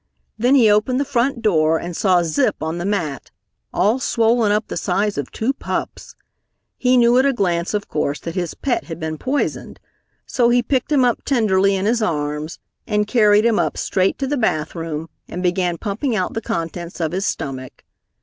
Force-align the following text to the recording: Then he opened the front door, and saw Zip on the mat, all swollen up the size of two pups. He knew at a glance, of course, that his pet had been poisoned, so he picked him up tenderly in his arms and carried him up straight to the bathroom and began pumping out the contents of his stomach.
Then 0.35 0.55
he 0.55 0.67
opened 0.67 0.99
the 0.99 1.05
front 1.05 1.43
door, 1.43 1.77
and 1.79 1.95
saw 1.95 2.23
Zip 2.23 2.55
on 2.63 2.79
the 2.79 2.85
mat, 2.87 3.29
all 3.71 3.99
swollen 3.99 4.51
up 4.51 4.67
the 4.67 4.75
size 4.75 5.15
of 5.15 5.29
two 5.31 5.53
pups. 5.53 6.15
He 6.75 6.97
knew 6.97 7.19
at 7.19 7.25
a 7.27 7.31
glance, 7.33 7.75
of 7.75 7.87
course, 7.87 8.19
that 8.21 8.33
his 8.33 8.55
pet 8.55 8.85
had 8.85 8.99
been 8.99 9.19
poisoned, 9.19 9.79
so 10.25 10.49
he 10.49 10.63
picked 10.63 10.91
him 10.91 11.05
up 11.05 11.21
tenderly 11.23 11.75
in 11.75 11.85
his 11.85 12.01
arms 12.01 12.57
and 12.87 13.05
carried 13.05 13.45
him 13.45 13.59
up 13.59 13.77
straight 13.77 14.17
to 14.17 14.25
the 14.25 14.37
bathroom 14.37 15.07
and 15.27 15.43
began 15.43 15.77
pumping 15.77 16.15
out 16.15 16.33
the 16.33 16.41
contents 16.41 16.99
of 16.99 17.11
his 17.11 17.27
stomach. 17.27 17.83